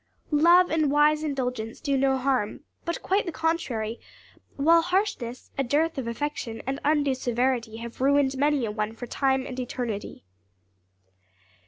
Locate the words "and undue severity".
6.65-7.77